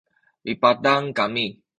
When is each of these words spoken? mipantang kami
mipantang 0.43 1.05
kami 1.17 1.45